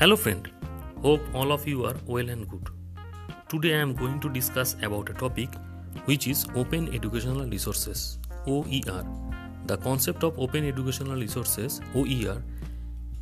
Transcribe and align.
Hello 0.00 0.16
friend, 0.16 0.50
hope 1.02 1.20
all 1.34 1.52
of 1.52 1.68
you 1.68 1.84
are 1.84 1.94
well 2.06 2.30
and 2.30 2.48
good. 2.48 2.68
Today 3.50 3.74
I 3.74 3.80
am 3.80 3.94
going 3.94 4.18
to 4.20 4.30
discuss 4.30 4.74
about 4.82 5.10
a 5.10 5.12
topic 5.12 5.50
which 6.06 6.26
is 6.26 6.46
Open 6.54 6.88
Educational 6.94 7.44
Resources 7.44 8.18
OER. 8.46 9.04
The 9.66 9.76
concept 9.76 10.24
of 10.24 10.38
Open 10.38 10.64
Educational 10.66 11.16
Resources 11.16 11.82
OER 11.94 12.42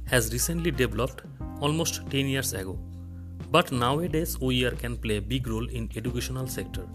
has 0.06 0.32
recently 0.32 0.70
developed 0.70 1.22
almost 1.60 2.08
10 2.12 2.26
years 2.26 2.52
ago. 2.52 2.78
But 3.50 3.72
nowadays 3.72 4.38
OER 4.40 4.70
can 4.70 4.96
play 4.96 5.16
a 5.16 5.20
big 5.20 5.48
role 5.48 5.68
in 5.68 5.90
educational 5.96 6.46
sector. 6.46 6.86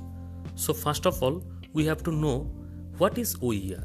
So 0.56 0.74
first 0.74 1.06
of 1.06 1.22
all, 1.22 1.44
we 1.74 1.86
have 1.88 2.04
to 2.04 2.12
know 2.14 2.50
what 3.00 3.18
is 3.18 3.36
OER. 3.42 3.84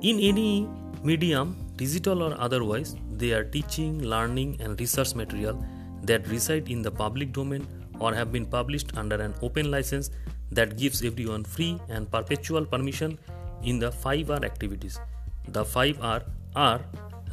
In 0.00 0.18
any 0.18 0.68
medium, 1.02 1.56
digital 1.76 2.22
or 2.22 2.34
otherwise, 2.40 2.96
they 3.12 3.32
are 3.32 3.44
teaching, 3.44 4.02
learning, 4.02 4.60
and 4.60 4.78
research 4.80 5.14
material 5.14 5.64
that 6.02 6.26
reside 6.28 6.68
in 6.68 6.82
the 6.82 6.90
public 6.90 7.32
domain 7.32 7.66
or 8.00 8.14
have 8.14 8.32
been 8.32 8.46
published 8.46 8.96
under 8.96 9.16
an 9.16 9.34
open 9.42 9.70
license 9.70 10.10
that 10.50 10.76
gives 10.76 11.02
everyone 11.04 11.44
free 11.44 11.78
and 11.88 12.10
perpetual 12.10 12.64
permission 12.64 13.18
in 13.62 13.78
the 13.78 13.90
5R 13.90 14.44
activities. 14.44 15.00
The 15.48 15.64
5R 15.64 16.22
are 16.56 16.80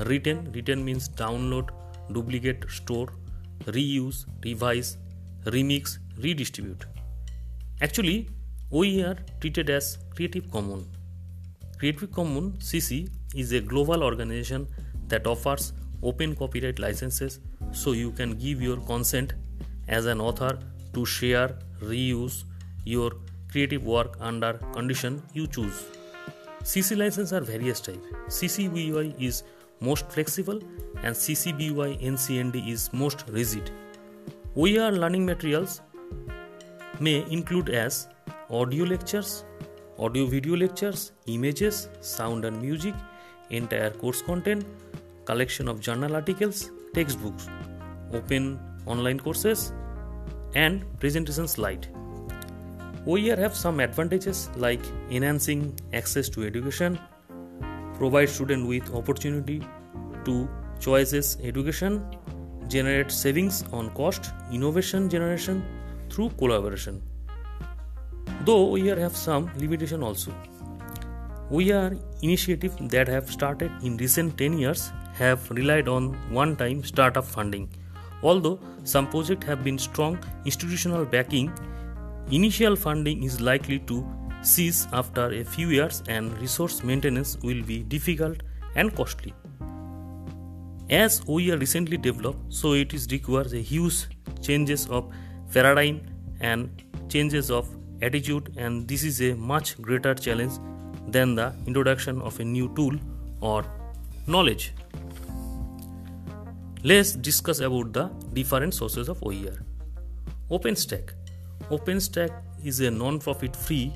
written, 0.05 0.52
retain 0.52 0.84
means 0.84 1.08
download, 1.10 1.70
duplicate, 2.12 2.70
store, 2.70 3.08
reuse, 3.66 4.26
revise, 4.44 4.98
remix, 5.46 6.00
redistribute. 6.18 6.86
Actually, 7.82 8.30
OER 8.72 9.16
treated 9.40 9.70
as 9.70 9.98
Creative 10.16 10.50
Commons. 10.52 10.88
Creative 11.77 12.12
Commons 12.12 12.58
CC 12.72 13.10
is 13.35 13.52
a 13.52 13.62
global 13.62 14.03
organization 14.03 14.67
that 15.07 15.27
offers 15.27 15.73
open 16.04 16.35
copyright 16.35 16.79
licenses 16.79 17.40
so 17.71 17.91
you 17.91 18.12
can 18.12 18.34
give 18.37 18.62
your 18.62 18.77
consent 18.77 19.34
as 19.87 20.05
an 20.05 20.21
author 20.21 20.57
to 20.93 21.05
share, 21.05 21.57
reuse 21.82 22.43
your 22.85 23.12
creative 23.51 23.85
work 23.85 24.18
under 24.20 24.54
condition 24.73 25.21
you 25.34 25.48
choose. 25.48 25.85
CC 26.63 26.98
licenses 26.98 27.34
are 27.34 27.41
various 27.41 27.79
types. 27.79 28.07
CC 28.27 28.68
BY 28.73 29.13
is 29.23 29.43
most 29.79 30.10
flexible 30.10 30.60
and 31.04 31.15
CC 31.15 31.51
BY 31.51 31.98
NCND 32.04 32.70
is 32.70 32.91
most 32.93 33.26
rigid. 33.29 33.71
OER 34.55 34.91
learning 34.91 35.26
materials 35.26 35.82
may 36.99 37.26
include 37.29 37.70
as 37.70 38.07
audio 38.49 38.85
lectures, 38.85 39.43
audio 39.99 40.26
video 40.26 40.55
lectures, 40.55 41.12
images, 41.27 41.90
sound 41.99 42.45
and 42.45 42.62
music, 42.62 42.93
entire 43.49 43.91
course 43.91 44.21
content, 44.21 44.65
collection 45.26 45.68
of 45.68 45.79
journal 45.79 46.15
articles, 46.15 46.71
textbooks, 46.93 47.48
open 48.13 48.60
online 48.85 49.20
courses, 49.20 49.74
and 50.55 50.84
presentation 50.99 51.48
slide. 51.48 51.88
OER 53.07 53.35
have 53.35 53.55
some 53.55 53.79
advantages 53.79 54.49
like 54.55 54.79
enhancing 55.12 55.73
access 55.93 56.27
to 56.29 56.43
education, 56.43 56.99
provide 57.96 58.29
student 58.29 58.68
with 58.68 58.93
opportunity 58.93 59.62
to 60.23 60.49
choices 60.79 61.38
education, 61.43 62.04
generate 62.68 63.12
savings 63.12 63.63
on 63.71 63.90
cost, 63.91 64.31
innovation 64.51 65.09
generation 65.09 65.63
through 66.09 66.29
collaboration. 66.31 67.01
Though 68.44 68.72
OER 68.72 69.00
have 69.00 69.16
some 69.16 69.51
limitation 69.57 70.01
also. 70.03 70.31
OER 71.51 71.96
initiatives 72.24 72.75
that 72.90 73.07
have 73.07 73.29
started 73.29 73.72
in 73.84 73.97
recent 73.97 74.35
10 74.35 74.57
years 74.57 74.91
have 75.13 75.47
relied 75.51 75.88
on 75.88 76.13
one-time 76.34 76.84
startup 76.84 77.24
funding. 77.24 77.69
Although 78.24 78.59
some 78.84 79.07
projects 79.07 79.45
have 79.45 79.63
been 79.63 79.78
strong 79.78 80.17
institutional 80.44 81.06
backing, 81.06 81.53
initial 82.31 82.75
funding 82.75 83.22
is 83.23 83.39
likely 83.41 83.78
to 83.79 84.03
cease 84.41 84.88
after 84.91 85.31
a 85.33 85.44
few 85.44 85.69
years 85.69 86.01
and 86.07 86.35
resource 86.39 86.83
maintenance 86.83 87.38
will 87.44 87.62
be 87.62 87.83
difficult 87.83 88.41
and 88.75 88.95
costly. 88.95 89.33
As 90.89 91.22
OER 91.27 91.57
recently 91.57 91.97
developed, 91.97 92.39
so 92.53 92.73
it 92.73 92.91
is 92.94 93.07
requires 93.12 93.53
a 93.53 93.62
huge 93.62 94.07
changes 94.41 94.88
of 94.88 95.12
paradigm 95.53 96.01
and 96.39 96.83
changes 97.07 97.51
of 97.51 97.69
attitude 98.01 98.53
and 98.57 98.88
this 98.88 99.03
is 99.03 99.22
a 99.22 99.35
much 99.35 99.79
greater 99.79 100.16
challenge 100.16 100.53
than 101.07 101.35
the 101.35 101.53
introduction 101.67 102.21
of 102.21 102.39
a 102.39 102.43
new 102.43 102.73
tool 102.75 102.95
or 103.41 103.66
knowledge. 104.27 104.73
Let's 106.83 107.13
discuss 107.13 107.59
about 107.59 107.93
the 107.93 108.09
different 108.33 108.73
sources 108.73 109.09
of 109.09 109.21
OER. 109.23 109.57
OpenStax. 110.51 111.13
OpenStax 111.71 112.31
is 112.63 112.79
a 112.79 112.91
non-profit 112.91 113.55
free 113.55 113.94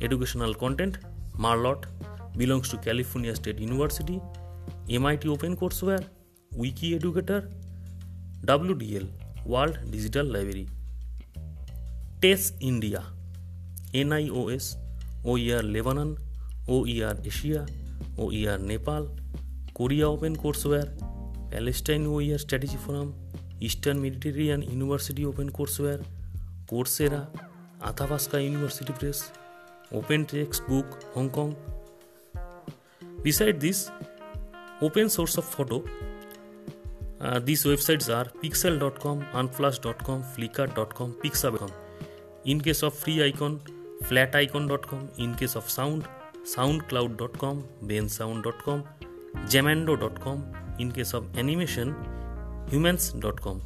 educational 0.00 0.54
content. 0.54 0.98
MERLOT 1.38 1.86
belongs 2.36 2.68
to 2.70 2.78
California 2.78 3.34
State 3.34 3.58
University. 3.58 4.20
MIT 4.88 5.28
OpenCourseware, 5.28 6.04
Wiki 6.56 6.94
Educator, 6.94 7.50
WDL, 8.46 9.08
World 9.44 9.78
Digital 9.90 10.26
Library. 10.26 10.68
TES 12.20 12.52
India, 12.60 13.04
NIOS, 13.92 14.76
O 15.26 15.36
E 15.36 15.50
R 15.50 15.62
Lebanon 15.62 16.14
O 16.68 16.84
E 16.86 17.00
R 17.00 17.22
Asia 17.26 17.66
O 18.18 18.30
E 18.32 18.44
R 18.46 18.58
Nepal 18.58 19.08
Korea 19.74 20.06
open 20.06 20.34
courseware 20.44 20.96
Palestine 21.52 22.06
O 22.06 22.20
E 22.20 22.30
R 22.32 22.38
strategy 22.38 22.76
forum 22.86 23.12
eastern 23.62 23.98
Mediterranean 23.98 24.62
university 24.62 25.24
open 25.24 25.48
courseware 25.58 26.04
Coursera 26.70 27.26
Athabasca 27.90 28.38
university 28.38 28.92
press 28.92 29.22
open 30.00 30.24
text 30.32 30.62
book 30.70 30.98
Hong Kong 31.16 31.70
beside 33.24 33.60
this 33.60 33.80
open 34.80 35.08
source 35.08 35.36
of 35.40 35.44
photo 35.44 35.76
uh, 37.20 37.38
these 37.38 37.64
websites 37.64 38.08
are 38.14 38.24
pixel.com 38.40 39.20
unflash.com 39.42 40.24
flickr.com 40.36 41.12
pixabay.com 41.22 41.70
in 42.44 42.60
case 42.60 42.82
of 42.82 42.94
free 42.94 43.22
icon 43.26 43.60
flaticon.com. 44.08 45.10
In 45.18 45.34
case 45.34 45.54
of 45.56 45.68
sound, 45.70 46.08
soundcloud.com, 46.44 47.64
bensound.com, 47.84 48.84
jamendo.com. 49.46 50.44
In 50.78 50.90
case 50.90 51.14
of 51.14 51.26
animation, 51.36 51.94
humans.com. 52.70 53.62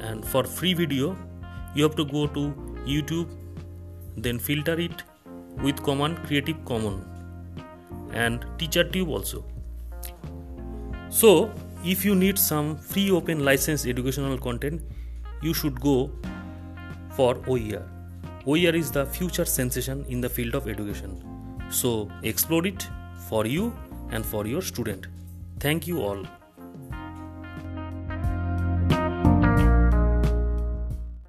And 0.00 0.24
for 0.24 0.44
free 0.44 0.74
video, 0.74 1.16
you 1.74 1.82
have 1.82 1.96
to 1.96 2.04
go 2.04 2.26
to 2.26 2.52
YouTube, 2.86 3.28
then 4.16 4.38
filter 4.38 4.78
it 4.78 5.02
with 5.62 5.82
command 5.82 6.18
Creative 6.26 6.64
Commons 6.64 7.04
and 8.12 8.44
TeacherTube 8.58 9.08
also. 9.08 9.44
So, 11.10 11.50
if 11.84 12.04
you 12.04 12.14
need 12.14 12.38
some 12.38 12.76
free 12.76 13.10
open 13.10 13.44
license 13.44 13.86
educational 13.86 14.38
content, 14.38 14.82
you 15.42 15.54
should 15.54 15.80
go 15.80 16.10
for 17.10 17.36
OER. 17.46 17.97
OER 18.50 18.74
is 18.74 18.90
the 18.90 19.04
future 19.04 19.44
sensation 19.44 20.06
in 20.08 20.22
the 20.22 20.28
field 20.28 20.54
of 20.54 20.68
education. 20.68 21.22
So, 21.68 22.10
explore 22.22 22.66
it 22.66 22.88
for 23.28 23.44
you 23.44 23.74
and 24.10 24.24
for 24.24 24.46
your 24.46 24.62
student. 24.62 25.06
Thank 25.60 25.86
you 25.86 26.00
all. 26.00 26.24